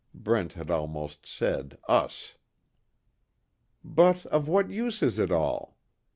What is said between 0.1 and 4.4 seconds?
Brent had almost said "us." "But,